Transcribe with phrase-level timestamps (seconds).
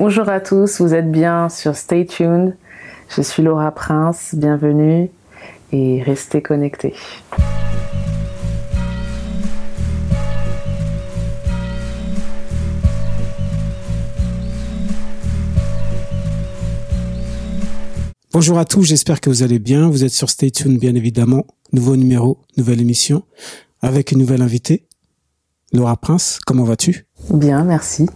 [0.00, 2.56] Bonjour à tous, vous êtes bien sur Stay Tuned.
[3.14, 5.10] Je suis Laura Prince, bienvenue
[5.72, 6.94] et restez connectés.
[18.32, 19.90] Bonjour à tous, j'espère que vous allez bien.
[19.90, 21.44] Vous êtes sur Stay Tuned, bien évidemment.
[21.74, 23.24] Nouveau numéro, nouvelle émission,
[23.82, 24.86] avec une nouvelle invitée.
[25.74, 27.04] Laura Prince, comment vas-tu?
[27.28, 28.06] Bien, merci.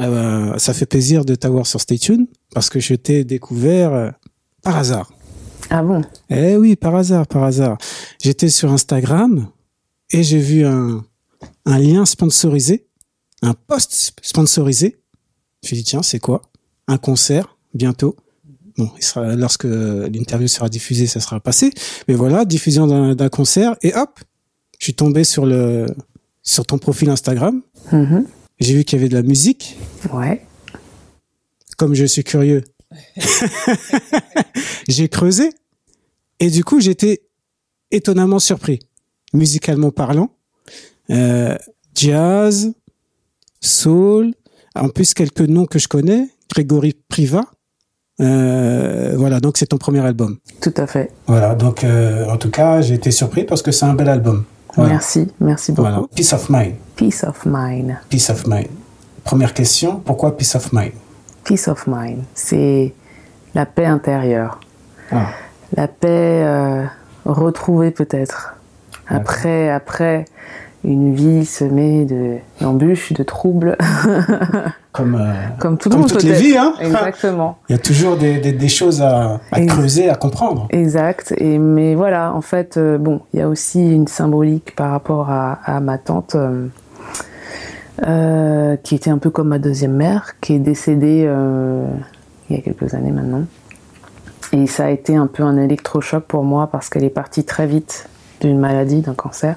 [0.00, 4.10] Euh, ça fait plaisir de t'avoir sur Stay Tuned, parce que je t'ai découvert euh,
[4.62, 5.12] par hasard.
[5.70, 6.02] Ah bon?
[6.30, 7.78] Eh oui, par hasard, par hasard.
[8.22, 9.48] J'étais sur Instagram
[10.10, 11.04] et j'ai vu un,
[11.64, 12.86] un lien sponsorisé,
[13.42, 14.98] un post sponsorisé.
[15.64, 16.42] Je dit, tiens, c'est quoi?
[16.88, 18.16] Un concert, bientôt.
[18.76, 21.72] Bon, il sera, lorsque l'interview sera diffusée, ça sera passé.
[22.08, 24.20] Mais voilà, diffusion d'un concert et hop,
[24.78, 25.86] je suis tombé sur le
[26.42, 27.62] sur ton profil Instagram.
[27.92, 28.26] Mhm.
[28.60, 29.76] J'ai vu qu'il y avait de la musique.
[30.12, 30.44] Ouais.
[31.76, 32.62] Comme je suis curieux,
[34.88, 35.50] j'ai creusé
[36.40, 37.22] et du coup j'étais
[37.90, 38.80] étonnamment surpris,
[39.32, 40.30] musicalement parlant.
[41.10, 41.56] Euh,
[41.94, 42.72] jazz,
[43.60, 44.34] soul,
[44.74, 47.44] en plus quelques noms que je connais, Grégory Priva.
[48.20, 50.38] Euh, voilà, donc c'est ton premier album.
[50.60, 51.10] Tout à fait.
[51.26, 54.44] Voilà, donc euh, en tout cas j'ai été surpris parce que c'est un bel album.
[54.76, 54.92] Voilà.
[54.92, 55.88] Merci, merci beaucoup.
[55.88, 56.06] Voilà.
[56.14, 56.74] Peace of mind.
[56.96, 57.96] Peace of mind.
[58.08, 58.68] Peace of mind.
[59.24, 60.92] Première question, pourquoi peace of mind?
[61.44, 62.92] Peace of mind, c'est
[63.54, 64.60] la paix intérieure.
[65.10, 65.26] Ah.
[65.76, 66.84] La paix euh,
[67.24, 68.54] retrouvée peut-être.
[69.08, 70.24] Après, après
[70.84, 73.76] une vie semée de d'embûches, de troubles,
[74.92, 77.58] Comme, euh, comme tout le monde toutes les vies, hein Exactement.
[77.68, 80.68] Il y a toujours des, des, des choses à, à creuser, à comprendre.
[80.70, 81.34] Exact.
[81.36, 85.30] Et mais voilà, en fait, euh, bon, il y a aussi une symbolique par rapport
[85.30, 86.36] à, à ma tante,
[88.02, 91.86] euh, qui était un peu comme ma deuxième mère, qui est décédée euh,
[92.50, 93.44] il y a quelques années maintenant.
[94.52, 97.66] Et ça a été un peu un électrochoc pour moi parce qu'elle est partie très
[97.66, 98.08] vite
[98.40, 99.56] d'une maladie, d'un cancer.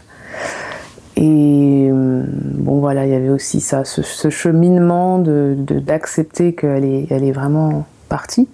[1.16, 6.86] Et euh, bon voilà, il y avait aussi ça, ce, cheminement de de- d'accepter qu'elle
[6.86, 8.48] est, elle est vraiment partie.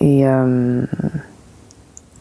[0.00, 0.24] Et,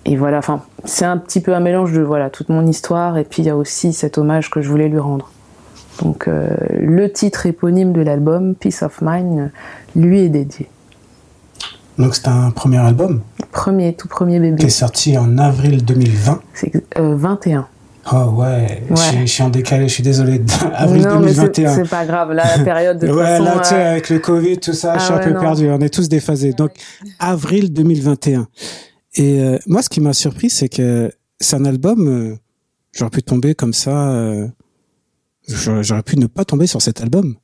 [0.05, 3.23] et voilà, enfin, c'est un petit peu un mélange de voilà toute mon histoire et
[3.23, 5.31] puis il y a aussi cet hommage que je voulais lui rendre.
[6.01, 6.47] Donc euh,
[6.79, 9.51] le titre éponyme de l'album, Peace of Mind,
[9.95, 10.67] lui est dédié.
[11.97, 13.21] Donc c'est un premier album
[13.51, 14.63] Premier, tout premier qui bébé.
[14.65, 16.41] est sorti en avril 2020.
[16.53, 17.67] C'est euh, 21.
[18.11, 19.21] Oh ouais, Je, suis, Ouais.
[19.27, 20.41] je suis en décalé, je suis désolé.
[20.73, 21.75] avril non, mais c'est 2021.
[21.75, 22.31] c'est pas grave.
[22.31, 24.97] Là, la période de ouais, façon, là, tu sais, euh, avec le Covid, tout ça,
[24.97, 25.39] je suis ah un peu non.
[25.41, 25.69] perdu.
[25.69, 26.53] On est tous déphasés.
[26.53, 26.71] Donc,
[27.19, 28.47] avril 2021.
[29.15, 32.37] Et euh, moi, ce qui m'a surpris, c'est que c'est un album,
[32.93, 34.15] j'aurais pu tomber comme ça,
[35.49, 37.35] j'aurais pu ne pas tomber sur cet album.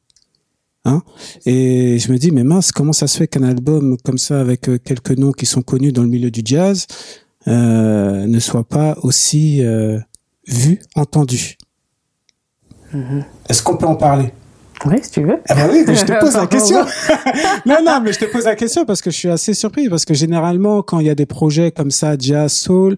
[0.85, 1.01] Hein
[1.47, 4.69] et je me dis, mais mince, comment ça se fait qu'un album comme ça, avec
[4.69, 6.85] euh, quelques noms qui sont connus dans le milieu du jazz,
[7.47, 9.99] euh, ne soit pas aussi euh,
[10.47, 11.57] vu, entendu?
[12.93, 13.25] Mhm.
[13.49, 14.31] Est-ce qu'on peut en parler?
[14.85, 15.39] Oui, si tu veux.
[15.49, 16.85] ah bah oui, mais je te pose la question.
[17.65, 20.05] non, non, mais je te pose la question parce que je suis assez surpris parce
[20.05, 22.97] que généralement, quand il y a des projets comme ça, jazz, soul,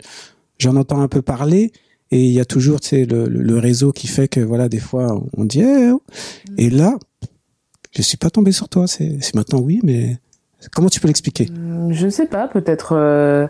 [0.58, 1.72] j'en entends un peu parler
[2.12, 4.70] et il y a toujours, tu sais, le, le, le réseau qui fait que voilà,
[4.70, 6.02] des fois, on dit, eh, oh.
[6.58, 6.96] et là,
[7.96, 8.88] je suis pas tombé sur toi.
[8.88, 10.18] C'est c'est maintenant oui, mais
[10.74, 11.50] comment tu peux l'expliquer?
[11.90, 12.94] Je ne sais pas, peut-être.
[12.96, 13.48] euh,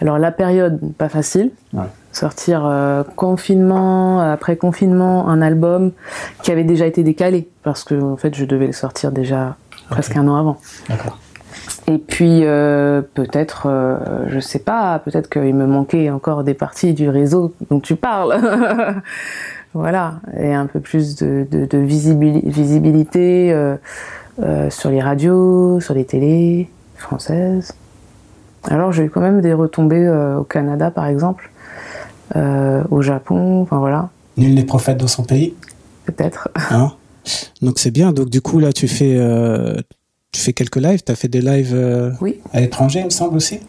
[0.00, 1.50] Alors, la période, pas facile.
[1.72, 1.84] Ouais.
[2.12, 5.92] Sortir euh, confinement, après confinement, un album
[6.42, 9.56] qui avait déjà été décalé, parce que en fait, je devais le sortir déjà
[9.90, 10.58] presque un an avant.
[10.88, 11.18] D'accord.
[11.88, 16.94] Et puis, euh, peut-être, euh, je sais pas, peut-être qu'il me manquait encore des parties
[16.94, 18.36] du réseau dont tu parles.
[19.74, 23.76] voilà, et un peu plus de, de, de visibili- visibilité euh,
[24.42, 27.72] euh, sur les radios, sur les télés françaises.
[28.68, 31.50] Alors, j'ai eu quand même des retombées au Canada, par exemple,
[32.34, 35.54] au Japon, enfin voilà, Nul n'est prophète dans son pays?
[36.04, 36.48] peut-être.
[36.70, 36.92] Hein?
[37.62, 38.12] Donc c'est bien.
[38.12, 39.76] Donc du coup là, tu fais, euh,
[40.36, 41.02] tu fais quelques lives?
[41.02, 42.40] Tu as fait des lives euh, Oui.
[42.52, 43.60] à l'étranger, il me semble aussi?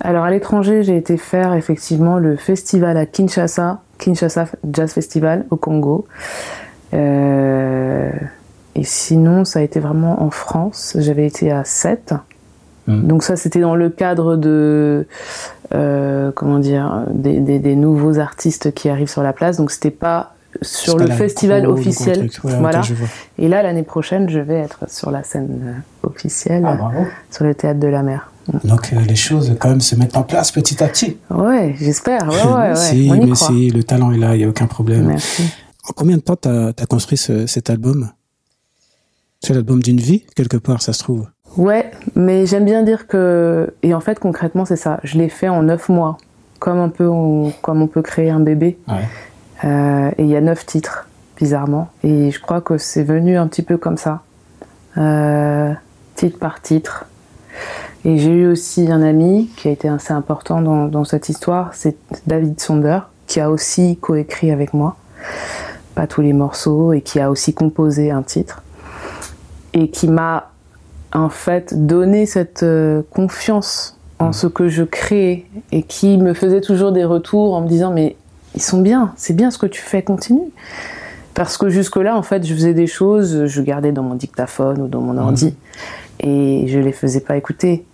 [0.00, 5.56] Alors à l'étranger, j'ai été faire effectivement le festival à Kinshasa, Kinshasa Jazz Festival au
[5.56, 6.06] Congo.
[6.94, 8.10] Euh,
[8.74, 10.96] et sinon, ça a été vraiment en France.
[10.98, 12.14] J'avais été à 7.
[12.88, 13.06] Mhm.
[13.06, 15.06] Donc ça, c'était dans le cadre de
[15.74, 19.56] euh, comment dire des, des- des nouveaux artistes qui arrivent sur la place.
[19.56, 22.28] Donc c'était pas sur le festival officiel.
[22.44, 22.82] Ouais, voilà.
[23.38, 26.78] Et là, l'année prochaine, je vais être sur la scène euh, officielle, Ah,
[27.30, 28.30] sur le théâtre de la mer.
[28.64, 31.16] Donc euh, les choses quand même se mettent en place petit à petit.
[31.30, 32.28] Ouais, j'espère.
[32.28, 32.76] Ouais, ouais, ouais.
[32.76, 33.48] si, On y mais croit.
[33.48, 35.06] si, le talent est là, il n'y a aucun problème.
[35.06, 35.44] Merci.
[35.88, 38.10] En combien de temps t'as as construit ce, cet album?
[39.40, 41.26] C'est l'album d'une vie, quelque part, ça se trouve.
[41.56, 43.74] Ouais, mais j'aime bien dire que.
[43.82, 45.00] Et en fait, concrètement, c'est ça.
[45.02, 46.16] Je l'ai fait en neuf mois,
[46.60, 47.52] comme, un peu on...
[47.62, 48.78] comme on peut créer un bébé.
[48.88, 49.08] Ouais.
[49.64, 51.06] Euh, et il y a neuf titres,
[51.36, 51.88] bizarrement.
[52.02, 54.22] Et je crois que c'est venu un petit peu comme ça,
[54.98, 55.72] euh,
[56.14, 57.06] titre par titre.
[58.04, 61.72] Et j'ai eu aussi un ami qui a été assez important dans, dans cette histoire,
[61.72, 64.96] c'est David Sonder, qui a aussi coécrit avec moi,
[65.94, 68.62] pas tous les morceaux, et qui a aussi composé un titre,
[69.72, 70.50] et qui m'a
[71.12, 76.60] en fait donné cette euh, confiance en ce que je crée, et qui me faisait
[76.60, 78.16] toujours des retours en me disant mais
[78.54, 80.50] ils sont bien, c'est bien ce que tu fais, continue.
[81.34, 84.88] Parce que jusque-là, en fait, je faisais des choses, je gardais dans mon dictaphone ou
[84.88, 85.54] dans mon ordi,
[86.20, 87.84] et je les faisais pas écouter.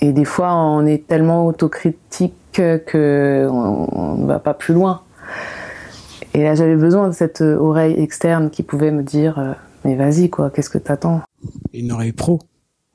[0.00, 5.02] Et des fois, on est tellement autocritique que on ne va pas plus loin.
[6.34, 9.52] Et là, j'avais besoin de cette oreille externe qui pouvait me dire euh,
[9.84, 11.22] Mais vas-y, quoi, qu'est-ce que t'attends?
[11.72, 12.40] Une oreille pro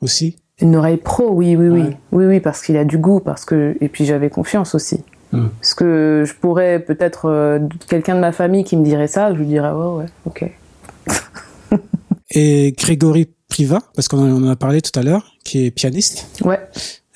[0.01, 0.35] aussi?
[0.61, 1.83] Une oreille pro, oui, oui, oui.
[2.11, 3.77] Oui, oui, parce qu'il a du goût, parce que.
[3.79, 5.03] Et puis j'avais confiance aussi.
[5.31, 5.47] Hmm.
[5.59, 7.25] Parce que je pourrais peut-être.
[7.29, 10.51] euh, quelqu'un de ma famille qui me dirait ça, je lui dirais Ouais, ouais, ok.
[12.31, 16.27] Et Grégory Priva, parce qu'on en a parlé tout à l'heure, qui est pianiste.
[16.45, 16.59] Ouais,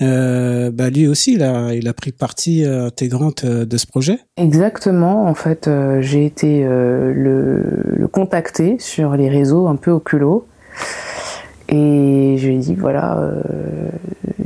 [0.02, 4.18] Euh, bah lui aussi, il a, il a pris partie euh, intégrante de ce projet.
[4.38, 5.28] exactement.
[5.28, 5.70] En fait,
[6.02, 7.62] j'ai été le,
[7.96, 10.48] le contacter sur les réseaux un peu au culot.
[11.70, 13.42] Et je lui ai dit voilà, euh,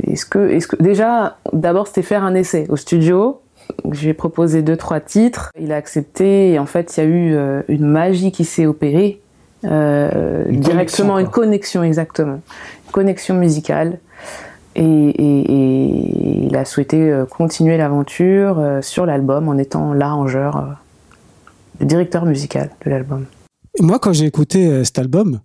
[0.06, 3.40] est-ce que, est-ce que déjà, d'abord c'était faire un essai au studio.
[3.92, 7.34] J'ai proposé deux trois titres, il a accepté et en fait il y a eu
[7.34, 9.20] euh, une magie qui s'est opérée
[9.64, 12.40] euh, Une directement connexion, une connexion exactement,
[12.86, 13.98] une connexion musicale.
[14.74, 20.76] Et, et- et il a souhaité euh, continuer l'aventure sur l'album en étant l'arrangeur,
[21.80, 23.24] le directeur musical de l'album.
[23.80, 25.40] Moi, quand j'ai écouté cet album,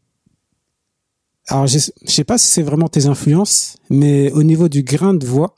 [1.48, 5.14] alors je je sais pas si c'est vraiment tes influences, mais au niveau du grain
[5.14, 5.56] de voix,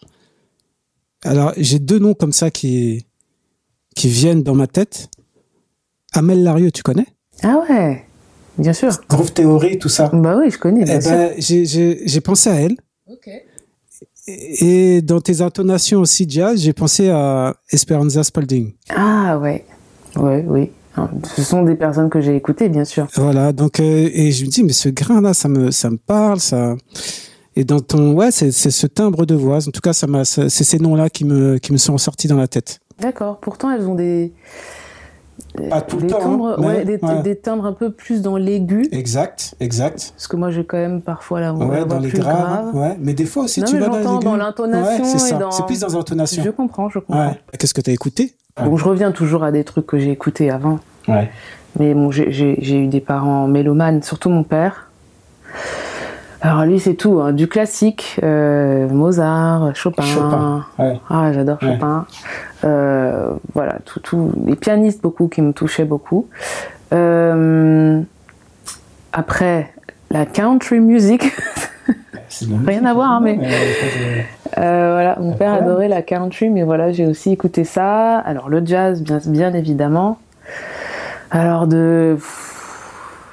[1.25, 3.05] alors j'ai deux noms comme ça qui
[3.95, 5.09] qui viennent dans ma tête.
[6.13, 7.07] Amel Larieux, tu connais?
[7.43, 8.05] Ah ouais,
[8.57, 8.89] bien sûr.
[9.09, 10.09] Groove Theory, tout ça.
[10.13, 12.75] Bah oui, je connais, bien Eh ben, j'ai- j'ai j'ai pensé à elle.
[14.27, 18.73] Et et dans tes intonations aussi jazz, j'ai pensé à Esperanza Spalding.
[18.89, 19.65] Ah ouais,
[20.15, 20.71] ouais, oui.
[20.97, 23.07] Hein, Ce sont des personnes que j'ai écoutées, bien sûr.
[23.15, 25.97] Voilà, donc euh, et je me dis mais ce grain là, ça me ça me
[25.97, 26.75] parle, ça.
[27.55, 29.57] Et dans ton ouais, c'est ce timbre de voix.
[29.67, 32.27] En tout cas, ça m'a c'est ces noms là qui me qui me sont ressortis
[32.27, 32.79] dans la tête.
[32.99, 33.37] D'accord.
[33.39, 34.33] Pourtant, elles ont des
[35.69, 37.21] Pas tout le temps, timbres, hein, ouais, des, ouais.
[37.23, 40.11] des timbres un peu plus dans l'aigu, Exact, exact.
[40.15, 42.75] parce que moi j'ai quand même parfois la, voix dans les plus graves, grave.
[42.75, 42.95] ouais.
[42.99, 45.87] Mais des fois aussi, Non, tu vas dans les dans l'intonation c'est dans- plus dans
[45.89, 46.43] l'intonation.
[46.43, 47.35] Je comprends, je comprends.
[47.57, 48.33] Qu'est-ce que t'as écouté?
[48.61, 50.79] Bon, je reviens toujours à des trucs que j'ai écoutés avant.
[51.09, 51.29] Ouais.
[51.79, 54.89] Mais bon, j'ai eu des parents mélomanes, surtout mon père.
[56.45, 60.03] Alors lui, c'est tout, hein, du classique, euh, Mozart, Chopin.
[60.03, 60.99] Chopin, ouais.
[61.09, 61.73] Ah, j'adore Ouais.
[61.73, 62.05] Chopin.
[62.63, 66.27] Euh, voilà, tout, tout, les pianistes beaucoup qui me touchaient beaucoup.
[66.93, 67.99] Euh,
[69.11, 69.73] après,
[70.11, 71.23] la country music.
[72.65, 73.39] Rien à voir, hein, mais-
[74.57, 78.19] Euh, voilà, mon père adorait la country, mais voilà, j'ai aussi écouté ça.
[78.19, 80.17] Alors le jazz, bien, bien évidemment.
[81.31, 82.17] Alors de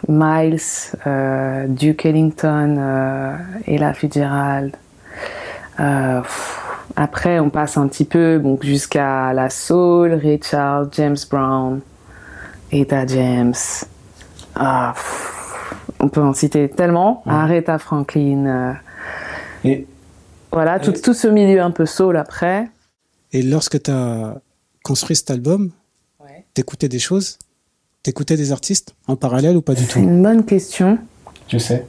[0.08, 0.60] Miles,
[1.06, 4.76] euh, Duke Ellington, euh, Ella Fitzgerald.
[5.80, 6.60] Euh, pff,
[6.96, 11.80] après, on passe un petit peu jusqu'à la soul, Richard, James Brown,
[12.70, 13.54] Etta James.
[14.54, 17.22] Ah, pff, on peut en citer tellement.
[17.24, 17.32] Ouais.
[17.32, 18.76] Aretha Franklin.
[19.64, 19.86] Et,
[20.50, 22.68] voilà, tout, tout ce milieu un peu soul après.
[23.32, 24.34] et lorsque t'as
[24.82, 25.70] construit cet album,
[26.54, 27.38] t'écoutais des choses?
[28.02, 30.98] T'écoutais des artistes en parallèle ou pas du C'est tout une bonne question.
[31.48, 31.86] Je sais.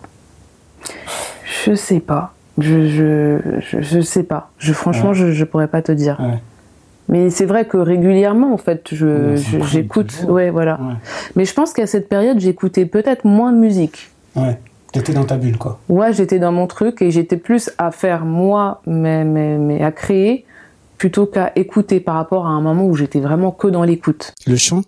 [1.66, 2.34] Je sais pas.
[2.60, 4.52] Je, je, je, je sais pas.
[4.60, 5.16] Je, franchement, Ouais.
[5.16, 6.20] je, je pourrais pas te dire.
[6.20, 6.38] Ouais.
[7.10, 10.26] Mais c'est vrai que régulièrement, en fait, je, c'est j'écoute.
[10.28, 10.80] Ouais, voilà.
[10.82, 10.94] Ouais.
[11.36, 14.12] Mais je pense qu'à cette période, j'écoutais peut-être moins de musique.
[14.36, 14.60] Ouais.
[14.92, 15.80] T'étais dans ta bulle, quoi.
[15.90, 19.92] Ouais, j'étais dans mon truc et j'étais plus à faire moi, mais, mais, mais à
[19.92, 20.46] créer,
[21.00, 24.34] plutôt qu'à écouter par rapport à un moment où j'étais vraiment que dans l'écoute.
[24.46, 24.84] Le chant,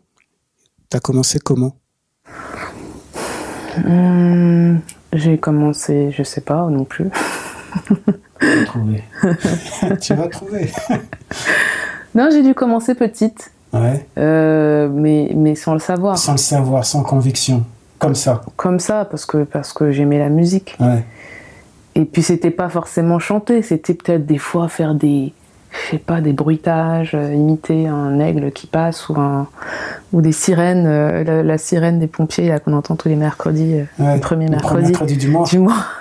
[0.90, 1.76] t'as commencé comment
[3.86, 4.80] Hum,
[5.14, 7.10] j'ai commencé, je sais pas non plus.
[8.42, 9.04] Tu vas trouver.
[10.02, 10.72] tu vas trouver.
[12.14, 14.06] Non, j'ai dû commencer petite, Ouais.
[14.18, 16.18] euh, mais, mais sans le savoir.
[16.18, 17.66] Sans le savoir, sans conviction.
[17.98, 18.42] Comme ça.
[18.56, 20.76] Comme ça, parce que, parce que j'aimais la musique.
[20.80, 21.04] Ouais.
[21.96, 25.34] Et puis c'était pas forcément chanter, c'était peut-être des fois faire des,
[25.86, 29.48] je sais pas, des bruitages, euh, imiter un aigle qui passe ou, un,
[30.14, 34.20] ou des sirènes, euh, la, sirène des pompiers là qu'on entend tous les mercredis, le
[34.20, 35.48] premier mercredi, du mois.
[35.48, 35.86] Du mois.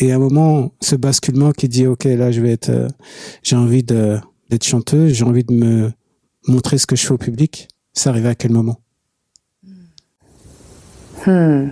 [0.00, 2.88] Et à un moment, ce basculement qui dit, OK, là, je vais être,
[3.42, 5.92] j'ai envie de, d'être chanteuse, j'ai envie de me
[6.48, 8.80] montrer ce que je fais au public, ça arrivait à quel moment?
[11.26, 11.68] Hmm.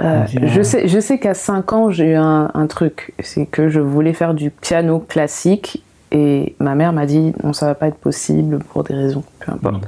[0.00, 3.12] Euh, je sais, je sais qu'à 5 ans, j'ai eu un, truc.
[3.20, 7.66] C'est que je voulais faire du piano classique et ma mère m'a dit non, ça
[7.66, 9.84] va pas être possible pour des raisons, peu importe.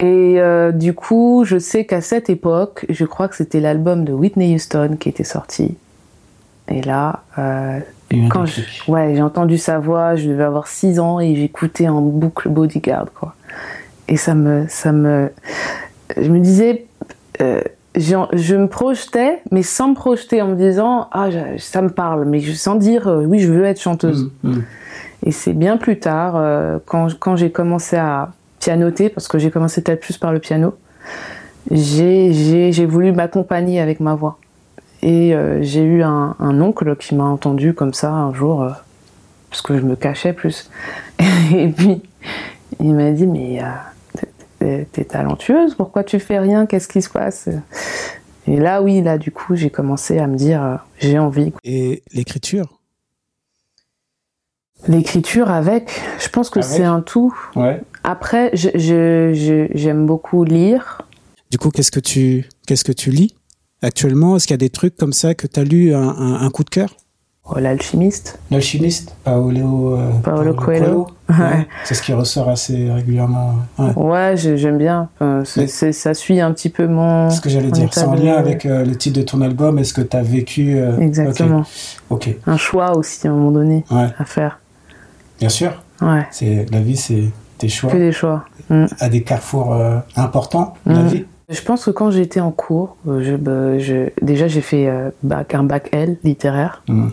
[0.00, 4.12] Et euh, du coup, je sais qu'à cette époque, je crois que c'était l'album de
[4.12, 5.76] Whitney Houston qui était sorti.
[6.68, 7.78] Et là, euh,
[8.28, 8.44] quand
[8.88, 13.06] ouais, j'ai entendu sa voix, je devais avoir 6 ans et j'écoutais en boucle Bodyguard,
[13.14, 13.34] quoi.
[14.08, 15.32] Et ça me, ça me,
[16.16, 16.86] je me disais,
[17.96, 22.40] je me projetais, mais sans me projeter, en me disant ah ça me parle, mais
[22.54, 24.30] sans dire euh, oui je veux être chanteuse.
[24.42, 24.64] Mm, mm.
[25.24, 29.50] Et c'est bien plus tard euh, quand, quand j'ai commencé à pianoter, parce que j'ai
[29.50, 30.74] commencé peut-être plus par le piano,
[31.70, 34.38] j'ai voulu m'accompagner avec ma voix.
[35.02, 38.66] Et euh, j'ai eu un, un, oncle qui m'a entendu comme ça un jour,
[39.50, 40.70] parce que je me cachais plus.
[41.54, 42.02] Et puis
[42.80, 43.60] il m'a dit mais
[44.58, 47.48] t'es talentueuse, pourquoi tu fais rien, qu'est-ce qui se passe?
[48.46, 51.52] Et là, oui, là, du coup, j'ai commencé à me dire, euh, j'ai envie.
[51.64, 52.80] Et l'écriture?
[54.86, 57.34] L'écriture avec, je pense que c'est un tout.
[57.56, 57.80] Ouais.
[58.04, 61.02] Après, j'aime beaucoup lire.
[61.50, 63.34] Du coup, qu'est-ce que tu, qu'est-ce que tu lis
[63.82, 64.36] actuellement?
[64.36, 66.70] Est-ce qu'il y a des trucs comme ça que tu as lu un coup de
[66.70, 66.94] cœur?
[67.54, 68.38] L'alchimiste.
[68.50, 71.06] L'alchimiste, Paolo, euh, Paolo, Coelho.
[71.84, 73.54] C'est ce qui ressort assez régulièrement.
[73.96, 75.08] Ouais, j'aime bien.
[75.44, 77.30] ça suit un petit peu mon.
[77.30, 79.78] Ce que j'allais dire, c'est en lien avec euh, le titre de ton album.
[79.78, 80.76] Est-ce que tu as vécu.
[80.76, 81.64] Euh, Exactement.
[82.10, 82.36] ok.
[82.46, 84.60] Un choix aussi à un moment donné à faire.
[85.38, 85.82] Bien sûr.
[86.02, 86.26] Ouais.
[86.70, 87.24] La vie, c'est
[87.58, 87.90] des choix.
[87.90, 88.44] Que des choix.
[88.68, 88.86] Mm.
[89.00, 89.76] À des carrefours
[90.16, 91.08] importants de la mm.
[91.08, 91.24] vie.
[91.48, 93.76] Je pense que quand j'étais en cours, je, bah,
[94.20, 94.90] déjà j'ai fait
[95.22, 96.82] bac, un bac L littéraire.
[96.88, 97.08] Mm.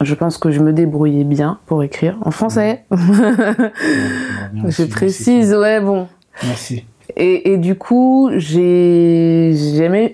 [0.00, 2.84] Je pense que je me débrouillais bien pour écrire en français.
[2.90, 6.06] je précise, ouais, bon.
[6.44, 6.84] Merci.
[7.16, 10.12] Et, et du coup, j'aimais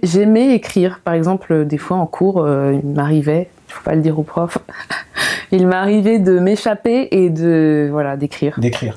[0.55, 1.01] écrire.
[1.05, 4.23] Par exemple, des fois en cours, euh, il m'arrivait, il faut pas le dire au
[4.23, 4.59] prof,
[5.53, 8.59] il m'arrivait de m'échapper et de voilà d'écrire.
[8.59, 8.97] D'écrire.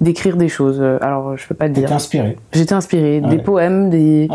[0.00, 0.80] D'écrire des choses.
[1.00, 1.84] Alors, je peux pas te dire.
[1.84, 2.36] J'étais inspiré.
[2.52, 3.20] J'étais inspiré.
[3.20, 4.28] Des poèmes, des,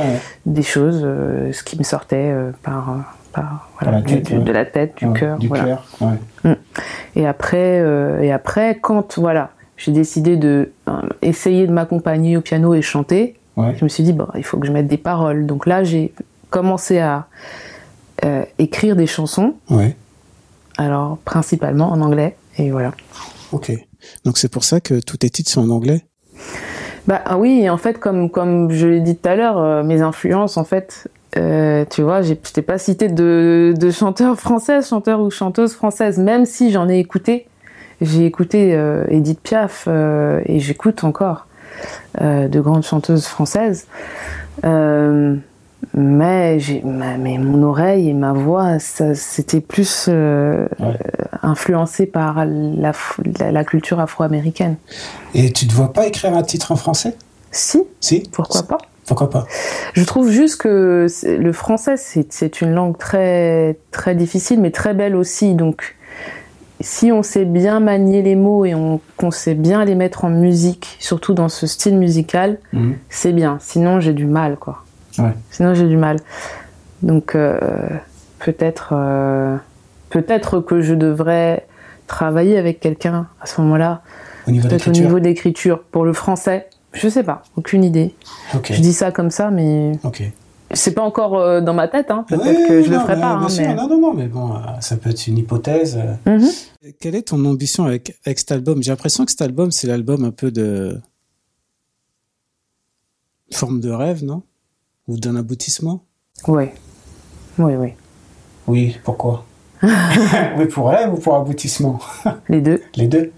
[0.45, 5.38] des choses, euh, ce qui me sortait euh, par de la tête, du cœur.
[5.38, 5.86] Du cœur,
[6.44, 6.54] mm.
[7.16, 12.42] Et après, euh, et après, quand voilà, j'ai décidé de euh, essayer de m'accompagner au
[12.42, 15.46] piano et chanter, je me suis dit bon, il faut que je mette des paroles.
[15.46, 16.13] Donc là, j'ai
[16.50, 17.28] commencé à
[18.25, 19.56] euh, écrire des chansons.
[20.78, 22.94] Alors principalement en anglais et voilà.
[23.52, 23.72] Ok.
[24.25, 26.06] Donc c'est pour ça que tous tes titres sont en anglais?
[27.06, 30.58] Bah ah oui, en fait, comme comme je l'ai dit tout à l'heure, mes influences,
[30.58, 35.30] en fait, euh, tu vois, je t'ai pas cité de, de chanteurs françaises, chanteurs ou
[35.30, 37.48] chanteuses françaises, même si j'en ai écouté.
[38.02, 41.48] J'ai écouté euh, Edith Piaf euh, et j'écoute encore
[42.22, 43.88] de grandes chanteuses françaises.
[44.63, 45.08] mais,
[45.94, 50.10] mais mon oreille et ma voix, c'était plus
[51.42, 52.92] influencé par la,
[53.52, 54.75] la culture afro-américaine.
[55.34, 57.16] Et tu te vois pas écrire un titre en français?
[57.52, 57.84] Si.
[58.00, 58.24] Si.
[58.32, 58.78] Pourquoi pas?
[59.05, 59.45] Pourquoi pas?
[59.93, 65.15] Je trouve juste que le français, c'est une langue très, très difficile, mais très belle
[65.15, 65.55] aussi.
[65.55, 65.95] Donc,
[66.79, 68.74] si on sait bien manier les mots et
[69.17, 72.95] qu'on sait bien les mettre en musique, surtout dans ce style musical, mhm.
[73.10, 73.57] c'est bien.
[73.62, 74.83] Sinon, j'ai du mal, quoi.
[75.51, 76.17] Sinon, j'ai du mal.
[77.03, 77.60] Donc, euh,
[78.39, 79.57] peut-être euh,
[80.10, 81.65] peut-être que je devrais
[82.07, 84.01] travailler avec quelqu'un à ce moment-là.
[84.45, 85.83] Peut-être au niveau d'écriture.
[85.83, 88.13] Pour le français, je sais pas, aucune idée.
[88.63, 89.93] Je dis ça comme ça, mais.
[90.75, 92.25] C'est pas encore euh, dans ma tête, hein.
[92.27, 93.33] peut-être que je le ferai pas.
[93.33, 93.75] Hein, mais...
[93.75, 96.00] Non, non, non, mais bon, euh, ça peut être une hypothèse.
[96.25, 96.50] Mhm.
[97.00, 98.81] Quelle est ton ambition avec, avec cet album?
[98.81, 101.00] J'ai l'impression que cet album, c'est l'album un peu de.
[103.51, 104.41] forme de rêve, non?
[105.07, 106.05] Ou d'un aboutissement?
[106.47, 106.65] Oui.
[107.59, 107.89] Oui, oui.
[108.65, 109.45] Oui, pourquoi?
[110.57, 112.00] Oui, pour rêve ou pour aboutissement?
[112.50, 112.81] Les deux.
[112.95, 113.31] Les deux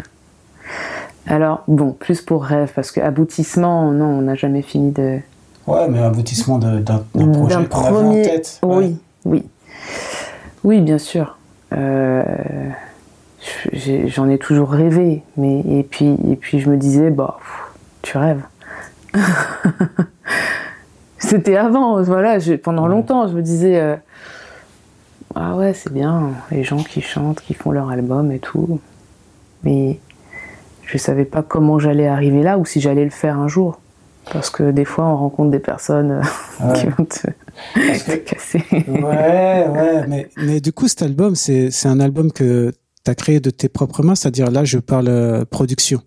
[1.28, 5.20] alors, bon, plus pour rêve, parce que aboutissement, non, on n'a jamais fini de.
[5.66, 6.82] Ouais, mais aboutissement d'un
[7.14, 8.22] projet qu'on premier...
[8.22, 8.60] en tête.
[8.64, 9.44] Oui, oui.
[10.64, 11.38] Oui, bien sûr.
[11.74, 12.24] Euh,
[14.06, 17.40] j'en ai, toujours rêvé, mais et puis et puis je me disais bah
[18.02, 18.44] tu rêves.
[21.18, 22.38] C'était avant, voilà.
[22.64, 23.96] pendant longtemps, je me disais euh,
[25.34, 28.80] ah ouais, c'est bien, les gens qui chantent, qui font leur album et tout.
[29.64, 30.00] Mais
[30.86, 33.80] je savais pas comment j'allais arriver là ou si j'allais le faire un jour.
[34.32, 36.74] Parce que des fois, on rencontre des personnes euh, Ouais.
[36.80, 37.28] qui vont te,
[38.12, 38.64] te casser.
[38.88, 42.72] Ouais, ouais, mais, mais du coup, cet album, c'est, c'est un album que
[43.04, 46.02] tu as créé de tes propres mains, c'est-à-dire là, je parle euh, production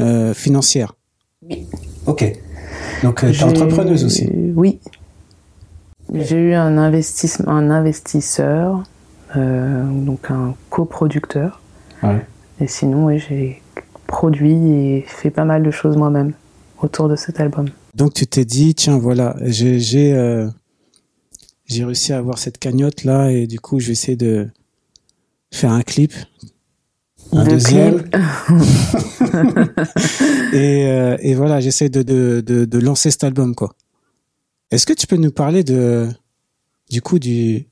[0.00, 0.94] euh, financière.
[1.42, 1.66] Oui.
[2.06, 2.24] Ok.
[3.02, 4.30] Donc, tu es entrepreneuse aussi.
[4.54, 4.78] Oui.
[6.14, 8.84] J'ai eu un, investissement, un investisseur,
[9.36, 11.60] euh, donc un coproducteur.
[12.02, 12.24] Ouais.
[12.60, 13.60] Et sinon, oui, j'ai
[14.06, 16.32] produit et fait pas mal de choses moi-même
[16.82, 17.68] autour de cet album.
[17.94, 20.48] Donc, tu t'es dit, tiens, voilà, j'ai, euh,
[21.70, 24.48] réussi à avoir cette cagnotte là, et du coup, je vais essayer de
[25.50, 26.12] faire un clip.
[27.32, 28.02] Un De deuxième.
[28.02, 28.16] clip.
[30.52, 33.72] et, euh, et voilà, j'essaie de, de, de, de lancer cet album, quoi.
[34.70, 36.08] Est-ce que tu peux nous parler de,
[36.90, 37.66] du coup, du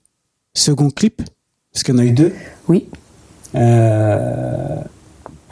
[0.54, 1.22] second clip?
[1.72, 2.32] Parce qu'il y en a eu deux.
[2.68, 2.88] Oui,
[3.56, 4.76] Euh,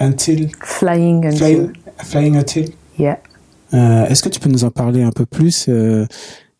[0.02, 1.72] until, Flying and flying,
[2.04, 2.64] flying until?
[2.98, 3.18] Yeah.
[3.74, 5.66] Euh, Est-ce que tu peux nous en parler un peu plus?
[5.68, 6.06] euh,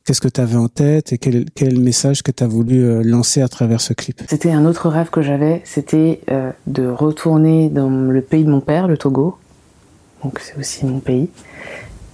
[0.05, 3.03] Qu'est-ce que tu avais en tête et quel, quel message que tu as voulu euh,
[3.05, 4.21] lancer à travers ce clip?
[4.29, 6.21] C'était un autre rêve que j'avais, c'était
[6.67, 9.37] de retourner dans le pays de mon père, le Togo.
[10.25, 11.29] Donc c'est aussi mon pays.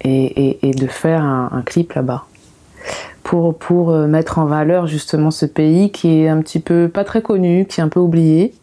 [0.05, 2.25] Et, et- et de faire un, un clip là-bas.
[3.23, 7.21] Pour, pour mettre en valeur justement ce pays qui est un petit peu pas très
[7.21, 8.55] connu, qui est un peu oublié.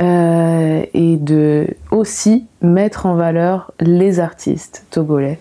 [0.00, 5.38] Euh, et de aussi mettre en valeur les artistes togolais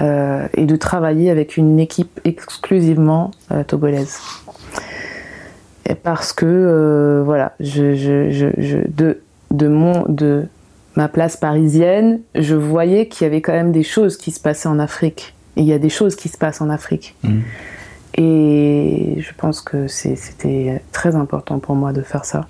[0.00, 4.18] Euh, et de travailler avec une équipe exclusivement euh, togolaise.
[5.86, 10.46] Et parce que voilà, je, je, je, je- de, de, mon, de
[10.96, 14.68] ma place parisienne, je voyais qu'il y avait quand même des choses qui se passaient
[14.70, 15.34] en Afrique.
[15.56, 17.14] Et il y a des choses qui se passent en Afrique.
[17.22, 17.42] Mhm.
[18.16, 22.46] Et je pense que c'était très important pour moi de faire ça.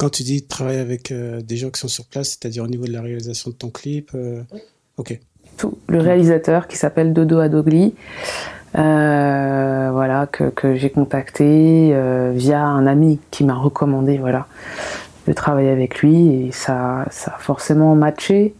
[0.00, 2.86] Quand tu dis travailler avec euh, des gens qui sont sur place, c'est-à-dire au niveau
[2.86, 4.40] de la réalisation de ton clip, euh,
[4.96, 5.20] ok.
[5.58, 5.76] tout.
[5.88, 7.92] Le réalisateur qui s'appelle Dodo Adogli,
[8.78, 14.46] euh, voilà, que, que j'ai contacté euh, via un ami qui m'a recommandé voilà,
[15.28, 18.54] de travailler avec lui et ça, ça a forcément matché,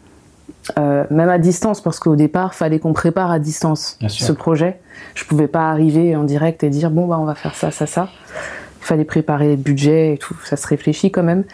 [0.78, 4.78] euh, même à distance, parce qu'au départ, fallait qu'on prépare à distance ce projet.
[5.14, 7.86] Je pouvais pas arriver en direct et dire bon, bah, on va faire ça, ça,
[7.86, 8.10] ça.
[8.90, 11.44] Il fallait préparer les budgets et tout, ça se réfléchit quand même.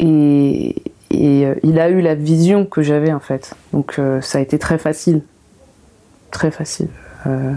[0.00, 0.74] Et,
[1.12, 3.54] et euh, il a eu la vision que j'avais en fait.
[3.72, 5.22] Donc euh, ça a été très facile.
[6.32, 6.88] Très facile.
[7.28, 7.52] Euh,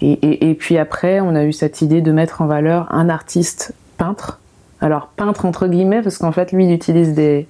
[0.00, 3.08] et, et- et puis après, on a eu cette idée de mettre en valeur un
[3.08, 4.38] artiste peintre.
[4.80, 7.48] Alors peintre entre guillemets, parce qu'en fait, lui, il utilise des,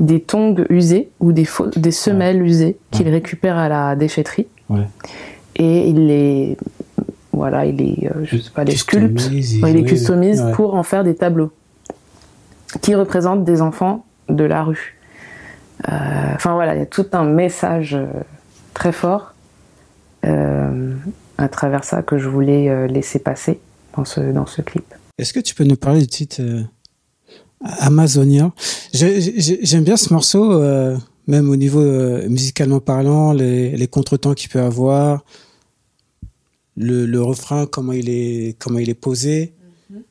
[0.00, 4.48] des tongs usés ou des, faux- des semelles usées qu'il récupère à la déchetterie.
[4.68, 4.82] Ouais.
[5.56, 6.58] Et il les,
[7.34, 9.28] voilà, il les, euh, je sais pas, les sculpte.
[9.32, 10.52] Il les customise ouais.
[10.52, 11.52] pour en faire des tableaux
[12.80, 14.98] qui représentent des enfants de la rue.
[15.88, 18.06] Euh, Enfin voilà, il y a tout un message euh,
[18.74, 19.34] très fort
[20.24, 20.94] euh,
[21.38, 23.60] à travers ça que je voulais laisser passer
[23.96, 24.84] dans ce, dans ce clip.
[25.18, 26.62] Est-ce que tu peux nous parler du titre euh,
[27.60, 28.50] Amazonia?
[28.92, 30.60] J'aime bien ce morceau,
[31.26, 31.82] même au niveau
[32.28, 35.24] musicalement parlant, les, les contretemps qu'il peut avoir,
[36.76, 39.52] le, le refrain, comment il est, comment il est posé,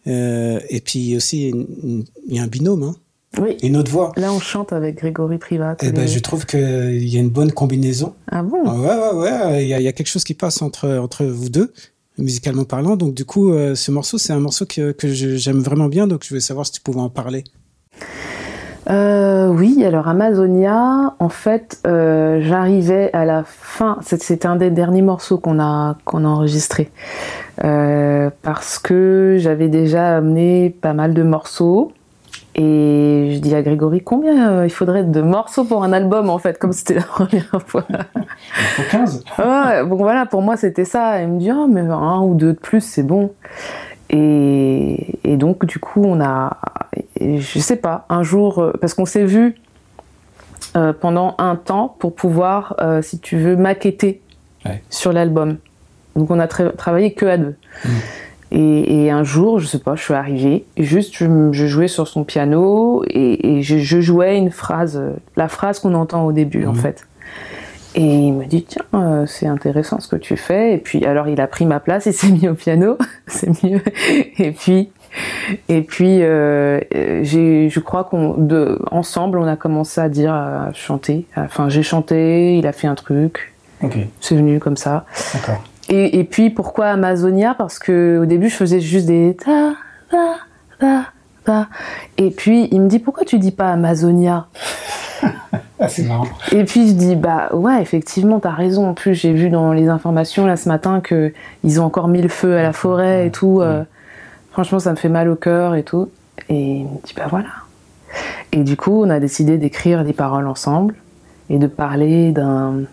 [0.07, 2.95] Euh, et puis aussi il y a un binôme, hein,
[3.41, 3.57] Oui.
[3.63, 4.11] une autre voix.
[4.15, 5.75] Là, on chante avec Grégory Privat.
[5.81, 8.13] Et ben, les- je trouve qu'il y a une bonne combinaison.
[8.31, 8.63] Ah bon?
[8.65, 9.21] Ah ouais, ouais,
[9.51, 9.63] ouais.
[9.65, 11.73] Il y a, il y a quelque chose qui passe entre, entre vous deux,
[12.17, 12.95] musicalement parlant.
[12.95, 16.07] Donc, du coup, euh, ce morceau, c'est un morceau que, que j'aime vraiment bien.
[16.07, 17.43] Donc, je voulais savoir si tu pouvais en parler.
[18.89, 23.97] Euh, oui, alors Amazonia, en fait, euh, j'arrivais à la fin.
[24.01, 26.91] c'est- C'était un des derniers morceaux qu'on a qu'on a enregistré
[27.63, 31.91] Euh, parce que j'avais déjà amené pas mal de morceaux
[32.55, 36.57] et je dis à Grégory combien il faudrait de morceaux pour un album en fait,
[36.57, 37.83] comme c'était la première fois.
[37.89, 39.23] Il faut 15.
[39.39, 41.21] Ouais, bon voilà, pour moi c'était ça.
[41.21, 43.31] Il me dit ah mais un ou deux de plus c'est bon.
[44.09, 46.57] Et, et donc du coup on a,
[47.23, 49.55] et je sais pas, un jour euh, parce qu'on s'est vu
[50.75, 54.21] euh, pendant un temps pour pouvoir, euh, si tu veux, maqueter
[54.65, 54.81] Ouais.
[54.89, 55.57] sur l'album.
[56.15, 57.55] Donc on a tra- travaillé que à deux.
[58.51, 61.87] Et, et un jour, je sais pas, je suis arrivée, et juste je, je jouais
[61.87, 65.01] sur son piano et, et je, je jouais une phrase,
[65.35, 66.75] la phrase qu'on entend au début en Mhm.
[66.79, 67.07] fait.
[67.95, 70.73] Et il me dit tiens, euh, c'est intéressant ce que tu fais.
[70.73, 73.81] Et puis alors il a pris ma place, il s'est mis au piano, c'est mieux.
[74.37, 74.89] Et puis
[75.69, 78.47] et puis euh, euh, je crois qu'on
[78.91, 81.25] ensemble on a commencé à dire à chanter.
[81.35, 85.05] Enfin j'ai chanté, il a fait un truc, Ok, c'est venu comme ça.
[85.33, 85.63] d'accord.
[85.89, 87.55] Et, et, puis pourquoi Amazonia?
[87.55, 89.73] Parce que au début je faisais juste des ta
[90.09, 90.35] ta
[90.79, 91.05] ta
[91.43, 91.67] ta.
[92.17, 94.47] Et puis il me dit pourquoi tu dis pas Amazonia?
[95.79, 96.27] Ah, c'est marrant.
[96.53, 98.87] Et puis je dis bah ouais effectivement t'as raison.
[98.87, 101.33] En plus j'ai vu dans les informations là ce matin que
[101.65, 103.59] ils ont encore mis le feu à la forêt et tout.
[103.59, 103.83] Euh,
[104.53, 106.09] franchement ça me fait mal au cœur et tout.
[106.47, 107.49] Et il me dit bah voilà.
[108.53, 110.95] Et du coup on a décidé d'écrire des paroles ensemble
[111.49, 112.83] et de parler d'un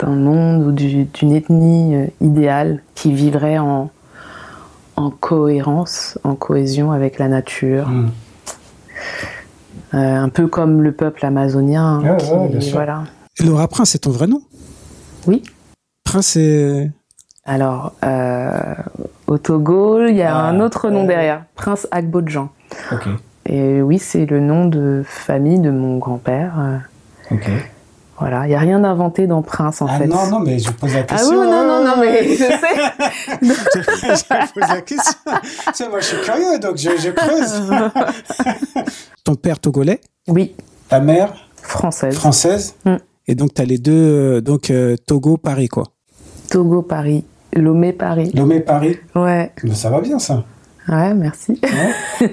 [0.00, 3.90] d'un monde ou d'une ethnie euh, idéale qui vivrait en,
[4.96, 7.88] en cohérence, en cohésion avec la nature.
[7.88, 8.10] Hmm.
[9.94, 12.02] Euh, un peu comme le peuple amazonien.
[12.04, 12.16] Ah,
[12.72, 13.04] voilà.
[13.38, 14.40] Laura Prince, c'est ton vrai nom?
[15.26, 15.42] Oui.
[16.02, 16.90] Prince, c'est.
[17.44, 18.74] Alors, euh,
[19.32, 22.50] au Togo, il y a ah, un autre nom derrière, Prince Agbodjan.
[22.92, 23.08] Ok.
[23.46, 26.82] Et oui, c'est le nom de famille de mon grand-père.
[27.30, 27.48] Ok.
[28.18, 30.06] Voilà, il n'y a rien inventé dans Prince en ah fait.
[30.06, 31.30] Non, non, mais je pose la question.
[31.32, 32.50] Ah oui, non, non, non, mais je sais.
[33.40, 35.14] je pose la question.
[35.42, 38.84] Tu sais, moi je suis curieux, donc je, je creuse.
[39.24, 40.00] Ton père togolais?
[40.28, 40.54] Oui.
[40.88, 41.32] Ta mère?
[41.62, 42.14] Française.
[42.14, 42.74] Française?
[42.84, 42.96] Mm.
[43.26, 45.84] Et donc tu as les deux, euh, donc euh, Togo, Paris quoi.
[46.50, 47.24] Togo, Paris.
[47.54, 48.32] Lomé, Paris.
[48.34, 49.52] Lomé, Paris Ouais.
[49.62, 50.44] Mais ça va bien ça.
[50.88, 51.60] Ouais, merci.
[51.62, 52.28] Ouais.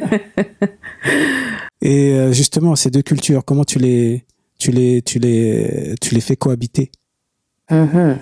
[1.81, 4.25] Et euh, justement, ces deux cultures, comment tu les,
[4.57, 6.91] tu les, tu les, tu les fais cohabiter?
[7.71, 8.17] Mhm.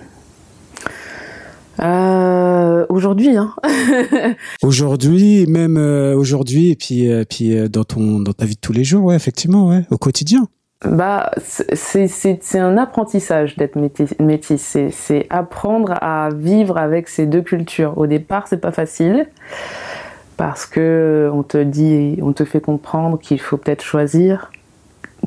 [1.79, 3.53] Euh, aujourd'hui, hein.
[4.63, 8.83] Aujourd'hui, même euh, aujourd'hui, et puis, puis dans ton, dans ta vie de tous les
[8.83, 10.47] jours, ouais, effectivement, ouais, au quotidien.
[10.85, 14.77] Bah, c'est un apprentissage d'être métis.
[14.91, 17.97] C'est apprendre à vivre avec ces deux cultures.
[17.97, 19.27] Au départ, c'est pas facile
[20.37, 24.51] parce que on te dit, on te fait comprendre qu'il faut peut-être choisir,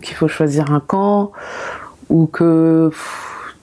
[0.00, 1.32] qu'il faut choisir un camp
[2.08, 2.92] ou que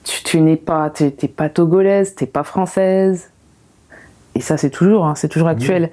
[0.04, 3.30] tu, tu n'es pas, t'es pas togolaise, t'es pas française.
[4.38, 5.90] Et ça, c'est toujours, hein, c'est toujours actuel.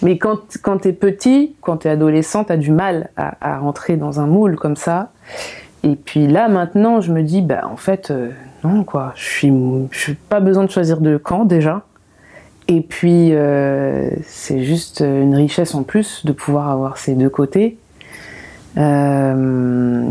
[0.00, 4.20] Mais quand, quand t'es petit, quand t'es adolescent, t'as du mal à, à rentrer dans
[4.20, 5.10] un moule comme ça.
[5.82, 8.30] Et puis là, maintenant, je me dis, bah, en fait, euh,
[8.62, 9.12] non, quoi.
[9.16, 9.88] Je suis, n'ai
[10.28, 11.82] pas besoin de choisir de camp déjà.
[12.68, 17.76] Et puis, euh, c'est juste une richesse en plus de pouvoir avoir ces deux côtés.
[18.78, 20.04] Euh,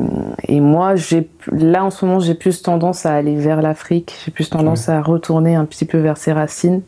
[0.50, 4.20] et moi, j'ai, là, en ce moment, j'ai plus tendance à aller vers l'Afrique.
[4.26, 6.82] J'ai plus tendance à retourner un petit peu vers ses racines.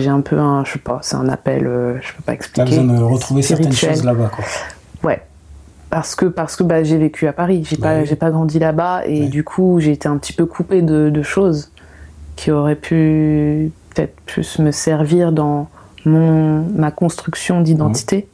[0.00, 2.34] J'ai un peu un, je sais pas, c'est un appel, euh, je peux pas T'as
[2.34, 2.70] expliquer.
[2.80, 4.44] besoin de retrouver certaines choses là-bas, quoi.
[5.02, 5.22] Ouais.
[5.90, 8.06] Parce que, parce que bah, j'ai vécu à Paris, j'ai Bah pas, oui.
[8.06, 11.22] j'ai pas grandi là-bas et du coup j'ai été un petit peu coupée de, de
[11.22, 11.70] choses
[12.34, 15.68] qui auraient pu peut-être plus me servir dans
[16.04, 18.26] mon, ma construction d'identité.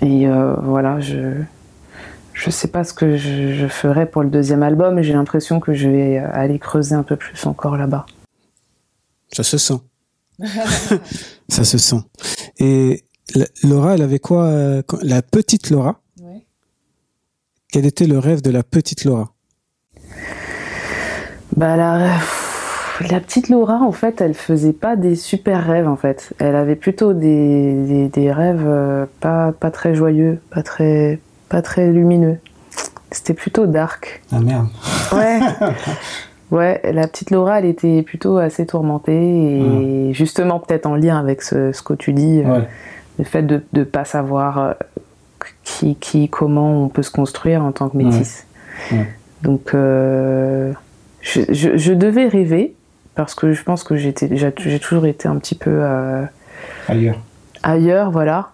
[0.00, 1.32] Et euh, voilà, je,
[2.34, 5.72] je sais pas ce que je, je ferai pour le deuxième album, j'ai l'impression que
[5.72, 8.06] je vais aller creuser un peu plus encore là-bas.
[9.34, 9.80] Ça se sent.
[11.48, 12.00] ça se sent.
[12.58, 16.00] Et la- Laura, elle avait quoi euh, La petite Laura?
[17.72, 19.32] Quel était le rêve de la petite Laura?
[21.56, 22.18] Bah la,
[23.10, 26.32] la petite Laura, en fait, elle faisait pas des super rêves, en fait.
[26.38, 31.62] Elle avait plutôt des, des, des rêves euh, pas, pas très joyeux, pas très, pas
[31.62, 32.38] très lumineux.
[33.10, 34.22] C'était plutôt dark.
[34.32, 34.68] Ah merde.
[35.12, 35.40] Ouais.
[36.54, 41.42] Ouais, la petite Laura, elle était plutôt assez tourmentée et justement peut-être en lien avec
[41.42, 42.60] ce, ce que tu dis, euh,
[43.18, 44.72] le fait de ne pas savoir euh,
[45.64, 48.46] qui, qui, comment on peut se construire en tant que métisse.
[49.42, 50.72] Donc, euh,
[51.22, 52.74] je, je, je devais rêver
[53.16, 56.22] parce que je pense que j'étais, j'ai toujours été un petit peu euh,
[56.86, 57.18] Ailleurs.
[57.64, 58.50] ailleurs, voilà,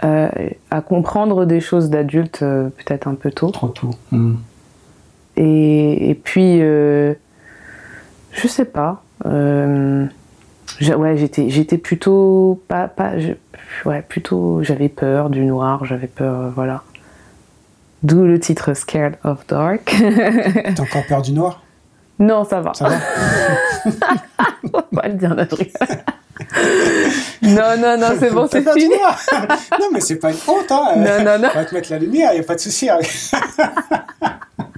[0.00, 3.50] à comprendre des choses d'adultes euh, peut-être un peu tôt.
[3.50, 3.90] Trop tôt.
[5.40, 7.14] Et, et puis, euh,
[8.32, 9.02] je sais pas.
[9.24, 10.04] euh,
[10.80, 13.32] ouais, j'étais, j'étais plutôt pas, pas, je-
[13.84, 16.82] ouais, plutôt, j'avais peur du noir, j'avais peur, euh, voilà.
[18.02, 19.94] D'où le titre Scared of Dark.
[20.76, 21.62] T'as encore peur du noir?
[22.18, 22.74] Non, ça va.
[22.74, 22.96] Ça va?
[24.72, 25.72] On va le dire, Nadri.
[27.42, 28.94] non, non, non, c'est bon, c'est fini.
[29.80, 30.94] Non, mais c'est pas une honte, hein.
[30.96, 31.48] Non, non, non.
[31.54, 32.88] On va te mettre la lumière, y a pas de souci.
[32.90, 32.98] hein.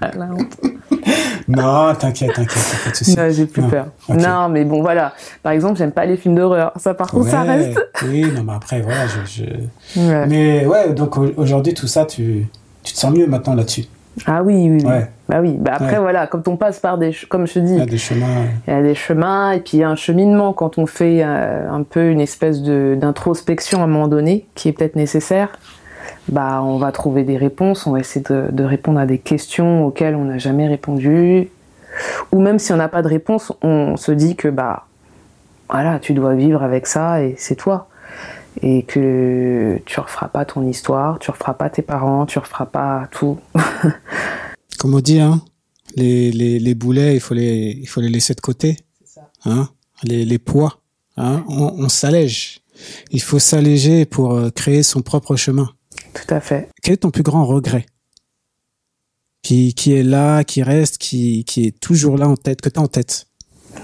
[0.01, 0.57] La honte.
[1.49, 3.17] non, t'inquiète, t'inquiète, pas de souci.
[3.17, 3.87] Non, j'ai plus Non, peur.
[4.09, 5.13] Non, mais bon, voilà.
[5.43, 6.73] Par exemple, j'aime pas les films d'horreur.
[6.77, 7.79] Ça, par contre, ça reste.
[8.07, 10.27] Oui, non, mais après, voilà, je, je- Ouais.
[10.29, 12.47] Mais ouais, donc au- aujourd'hui, tout ça, tu,
[12.83, 13.85] tu te sens mieux maintenant là-dessus.
[14.27, 14.85] Ah oui, oui, oui.
[14.91, 15.11] Ouais.
[15.29, 15.57] Bah oui.
[15.59, 15.99] Bah après, Ouais.
[16.01, 18.27] voilà, quand on passe par des, comme je te dis, Il y a des chemins.
[18.67, 21.21] il y a des chemins et puis il y a un cheminement quand on fait
[21.23, 25.51] euh, un peu une espèce de d'introspection à un moment donné qui est peut-être nécessaire.
[26.29, 29.87] Bah, on va trouver des réponses, on va essayer de, de répondre à des questions
[29.87, 31.49] auxquelles on n'a jamais répondu.
[32.33, 34.87] ou même si on n'a pas de réponse, on se dit que bah
[35.69, 37.89] voilà, tu dois vivre avec ça et c'est toi.
[38.63, 43.09] Et que tu referas pas ton histoire, tu referas pas tes parents, tu referas pas
[43.13, 43.39] tout.
[44.79, 45.41] Comme on dit, hein,
[45.97, 48.77] les, les, les boulets, il faut les, il faut les laisser de côté.
[49.05, 49.31] Ça.
[49.45, 49.69] Hein,
[50.03, 50.81] les, les poids,
[51.17, 52.61] hein, on, on s'allège.
[53.11, 55.71] Il faut s'alléger pour euh, créer son propre chemin.
[56.15, 56.69] Tout à fait.
[56.83, 57.87] Quel est ton plus grand regret
[59.43, 62.79] qui, qui est là, qui reste, qui, qui est toujours là en tête, que tu
[62.79, 63.27] as en tête?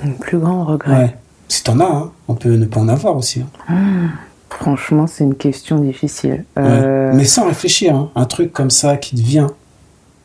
[0.02, 1.16] Mon plus grand regret ouais.
[1.48, 3.42] Si t'en as, hein, on peut ne pas en avoir aussi.
[3.68, 3.74] Hein.
[3.74, 4.08] Mmh,
[4.50, 6.44] franchement, c'est une question difficile.
[6.58, 7.10] Euh...
[7.10, 7.16] Ouais.
[7.16, 9.48] Mais sans réfléchir, hein, un truc comme ça qui te vient.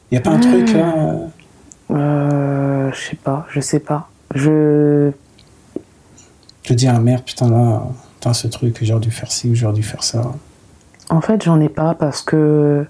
[0.10, 0.42] Il n'y a pas un mmh.
[0.42, 1.28] truc là euh...
[1.92, 4.10] euh, Je sais pas, je sais pas.
[4.34, 5.12] Je.
[6.64, 7.84] Je dis à la mère, putain là,
[8.16, 10.34] putain, ce truc, j'aurais dû faire ci ou j'aurais dû faire ça.
[11.12, 12.86] En fait, j'en ai pas parce que.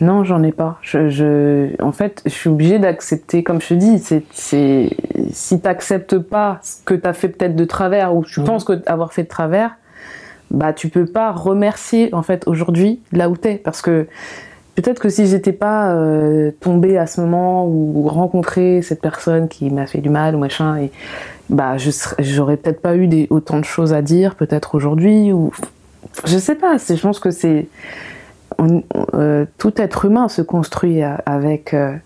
[0.00, 0.78] Non, j'en ai pas.
[0.82, 4.90] Je, je, en fait, je suis obligée d'accepter, comme je te dis, c'est, c'est,
[5.30, 8.44] si t'acceptes pas ce que t'as fait peut-être de travers ou tu mmh.
[8.44, 9.76] penses que avoir fait de travers,
[10.50, 14.06] bah tu peux pas remercier en fait aujourd'hui là où t'es parce que
[14.74, 19.70] peut-être que si j'étais pas euh, tombée à ce moment ou rencontré cette personne qui
[19.70, 20.90] m'a fait du mal ou machin, et
[21.48, 25.32] bah je serais, j'aurais peut-être pas eu des, autant de choses à dire peut-être aujourd'hui
[25.32, 25.52] ou
[26.24, 26.76] je sais pas.
[26.76, 27.68] Je pense que c'est
[29.14, 31.96] euh, tout être humain se construit avec euh,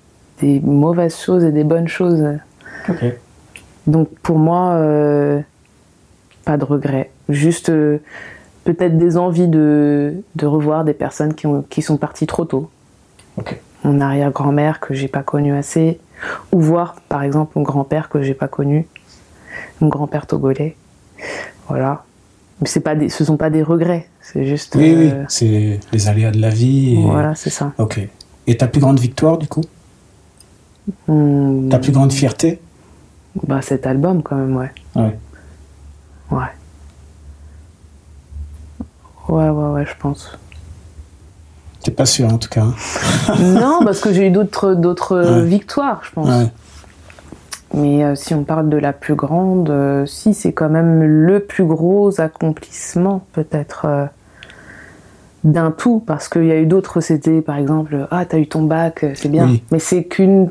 [0.40, 2.24] des mauvaises choses et des bonnes choses.
[2.88, 3.18] Okay.
[3.86, 5.40] Donc pour moi, euh,
[6.44, 7.10] pas de regret.
[7.28, 7.70] Juste
[8.64, 12.70] peut-être des envies de, de, revoir des personnes qui, ont, qui sont parties trop tôt.
[13.38, 13.60] Okay.
[13.84, 16.00] Mon arrière-grand-mère que j'ai pas connue assez,
[16.52, 18.86] ou voir par exemple mon grand-père que j'ai pas connu,
[19.80, 20.76] mon grand-père togolais.
[21.68, 22.05] Voilà.
[22.64, 24.74] C'est pas des, ce sont pas des regrets, c'est juste.
[24.76, 25.20] Oui, euh...
[25.20, 26.94] oui, c'est les aléas de la vie.
[26.94, 27.02] Et...
[27.02, 27.72] Voilà, c'est ça.
[27.78, 28.00] Ok.
[28.46, 29.62] Et ta plus grande victoire du coup?
[31.08, 31.68] Mmh...
[31.68, 32.60] Ta plus grande fierté?
[33.46, 34.72] Bah cet album quand même, ouais.
[34.94, 35.18] Ouais.
[36.30, 36.38] Ouais.
[39.28, 40.30] Ouais, ouais, ouais, je pense.
[41.82, 42.64] T'es pas sûr en tout cas.
[43.38, 45.44] non, parce que j'ai eu d'autres d'autres Ouais.
[45.44, 46.28] victoires, je pense.
[46.28, 46.50] Ouais.
[47.74, 51.40] Mais euh, si on parle de la plus grande, euh, si c'est quand même le
[51.40, 54.06] plus gros accomplissement peut-être euh,
[55.44, 58.62] d'un tout, parce qu'il y a eu d'autres, c'était par exemple, ah t'as eu ton
[58.62, 59.62] bac, c'est bien, Oui.
[59.72, 60.48] mais c'est qu'une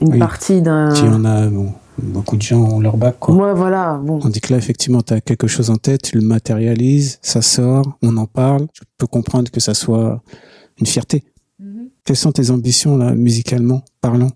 [0.00, 0.18] une Oui.
[0.18, 0.94] partie d'un.
[0.94, 3.34] Si on a bon, beaucoup de gens ont leur bac quoi.
[3.34, 4.20] Ouais, voilà, bon.
[4.22, 7.40] On dit que là, effectivement, tu as quelque chose en tête, tu le matérialises, ça
[7.40, 8.66] sort, on en parle.
[8.74, 10.20] Tu peux comprendre que ça soit
[10.78, 11.24] une fierté.
[11.58, 11.88] Mhm.
[12.04, 14.28] Quelles sont tes ambitions, là, musicalement parlant?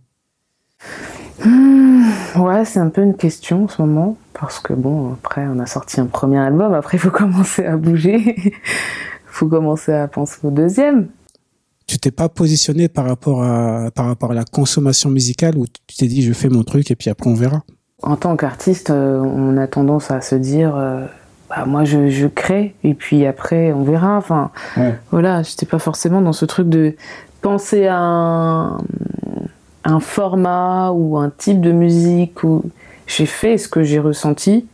[1.45, 2.03] Hmm,
[2.37, 5.67] ouais, c'est un peu une question en ce moment, parce que bon, après, on a
[5.67, 8.53] sorti un premier album, après, il faut commencer à bouger, il
[9.27, 11.09] faut commencer à penser au deuxième.
[11.87, 15.97] Tu t'es pas positionné par rapport à, par rapport à la consommation musicale où tu
[15.97, 17.63] t'es dit, je fais mon truc et puis après on verra?
[18.03, 21.05] En tant qu'artiste, euh, on a tendance à se dire, euh,
[21.49, 24.17] bah, moi, je, je crée, et puis après, on verra.
[24.17, 24.95] Enfin, Ouais.
[25.11, 26.95] voilà, j'étais pas forcément dans ce truc de
[27.43, 28.79] penser à un,
[29.85, 32.63] un format ou un type de musique où
[33.07, 34.67] j'ai fait ce que j'ai ressenti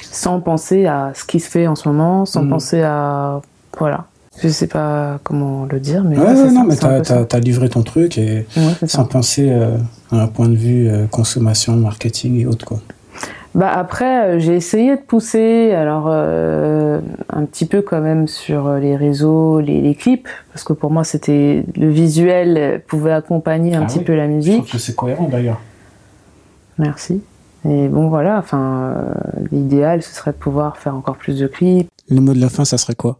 [0.00, 2.50] sans penser à ce qui se fait en ce moment, sans Mhm.
[2.50, 3.40] penser à
[3.78, 4.04] voilà.
[4.42, 7.82] Je sais pas comment le dire, mais Ouais, non, mais t'as, t'as, t'as livré ton
[7.82, 8.98] truc et Ouais, c'est ça.
[8.98, 9.76] sans penser euh,
[10.10, 12.80] à un point de vue euh, consommation, marketing et autres, quoi.
[13.54, 16.06] Bah après, euh, j'ai essayé de pousser, alors
[17.30, 20.90] un petit peu quand même sur euh, les réseaux, les, les clips, parce que pour
[20.90, 24.04] moi c'était le visuel euh, pouvait accompagner un Ah petit oui.
[24.04, 24.58] peu la Je musique.
[24.58, 25.60] trouve que c'est cohérent d'ailleurs.
[26.78, 27.22] Merci.
[27.66, 29.14] Et bon voilà, enfin euh,
[29.52, 31.88] l'idéal ce serait de pouvoir faire encore plus de clips.
[32.10, 33.18] Le mot de la fin, ça serait quoi?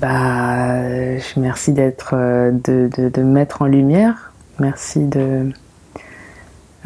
[0.00, 4.32] Bah je- merci d'être de, de, de me mettre en lumière.
[4.58, 5.50] Merci de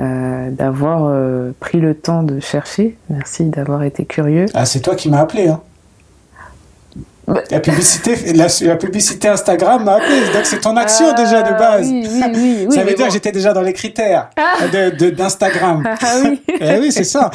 [0.00, 2.96] euh, d'avoir euh, pris le temps de chercher.
[3.10, 4.46] Merci d'avoir été curieux.
[4.54, 5.60] Ah, c'est toi qui m'as appelé, hein
[7.26, 11.42] Bah- la publicité, la, la publicité Instagram m'a appelé, donc c'est ton action Ah, déjà
[11.42, 11.88] de base.
[11.88, 12.06] Oui,
[12.68, 13.06] oui, ça veut dire bon.
[13.06, 14.68] que j'étais déjà dans les critères Ah.
[14.68, 15.82] de, de- d'Instagram.
[16.02, 16.40] Ah oui.
[16.60, 17.30] Eh oui, c'est ça.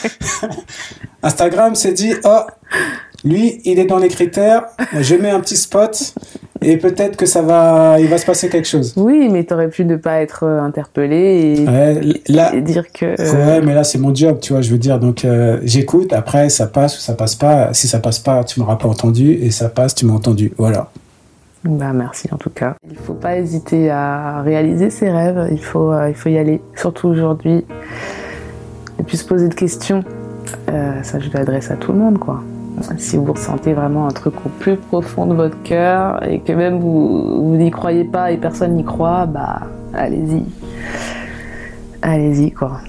[1.24, 2.42] Instagram s'est dit, oh,
[3.24, 4.64] lui, il est dans les critères,
[5.00, 6.14] je mets un petit spot
[6.64, 8.94] et peut-être que ça va, il va se passer quelque chose.
[8.96, 13.20] Oui, mais t'aurais pu ne pas être euh, interpellé et, Ouais, là, et dire que.
[13.20, 15.00] euh, ouais, mais là, c'est mon job, tu vois, je veux dire.
[15.00, 17.74] Donc, euh, j'écoute, après, ça passe ou ça passe pas.
[17.74, 20.54] Si ça passe pas, tu m'auras pas entendu et ça passe, tu m'as entendu.
[20.58, 20.90] Voilà.
[21.64, 22.76] Bah merci en tout cas.
[22.90, 25.48] Il faut pas hésiter à réaliser ses rêves.
[25.52, 27.64] Il faut, euh, il faut y aller, surtout aujourd'hui.
[29.00, 30.04] Et puis se poser de questions.
[31.04, 32.42] Ça, je l'adresse à tout le monde, quoi.
[32.98, 36.80] Si vous ressentez vraiment un truc au plus profond de votre cœur et que même
[36.80, 39.62] vous, vous n'y croyez pas et personne n'y croit, bah
[39.94, 40.44] allez-y.
[42.02, 42.80] allez-y, quoi.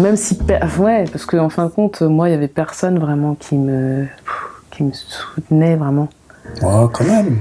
[0.00, 0.38] Même si,
[0.78, 4.06] ouais, parce qu'en en fin de compte, moi, il y avait personne vraiment qui me,
[4.70, 6.08] qui me soutenait vraiment.
[6.62, 7.38] Oh, quand même.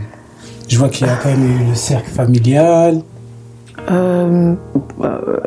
[0.67, 3.02] Je vois qu'il y a quand même eu le cercle familial.
[3.91, 4.54] Euh,
[5.02, 5.39] euh,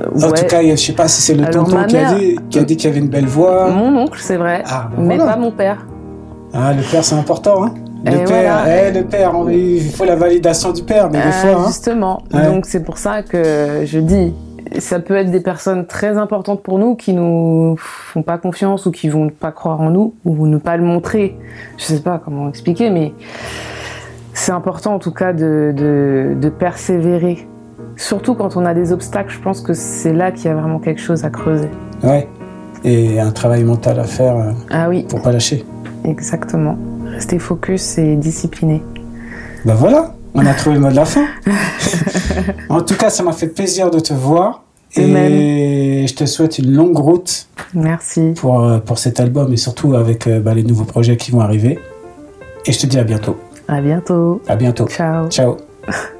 [0.00, 2.86] en tout cas, je sais pas si c'est le tonton qui, a dit, qu'il y
[2.86, 3.70] avait une belle voix.
[3.70, 5.86] Mon oncle, c'est vrai, ah, ben mais pas mon père.
[6.52, 10.72] Ah, le père, c'est important, hein le père, eh, le père, il faut la validation
[10.72, 11.62] du père, mais des euh, fois.
[11.62, 11.66] Hein.
[11.66, 12.22] Justement.
[12.30, 14.32] Donc c'est pour ça que je dis,
[14.78, 18.90] ça peut être des personnes très importantes pour nous qui nous font pas confiance ou
[18.90, 21.36] qui vont pas croire en nous ou ne pas le montrer.
[21.78, 23.12] Je sais pas comment expliquer, mais
[24.34, 27.46] c'est important en tout cas de, de, persévérer.
[27.96, 30.78] Surtout quand on a des obstacles, je pense que c'est là qu'il y a vraiment
[30.78, 31.70] quelque chose à creuser.
[32.02, 32.28] Ouais.
[32.84, 35.06] Et un travail mental à faire euh, ah oui.
[35.08, 35.64] pour pas lâcher.
[36.04, 36.76] Exactement.
[37.06, 38.82] Rester focus et discipliné.
[39.64, 41.26] Ben voilà, on a trouvé le mot de la fin.
[42.68, 44.62] en tout cas, ça m'a fait plaisir de te voir.
[44.94, 47.48] Et, je te souhaite une longue route.
[47.74, 48.32] Merci.
[48.36, 51.40] Pour, euh, pour cet album et surtout avec euh, bah, les nouveaux projets qui vont
[51.40, 51.78] arriver.
[52.66, 53.36] Et je te dis à bientôt.
[53.68, 54.40] À bientôt.
[54.46, 54.86] À bientôt.
[54.86, 55.28] Ciao.
[55.28, 55.56] Ciao.